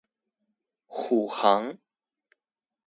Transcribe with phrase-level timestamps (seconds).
[0.87, 1.77] 虎航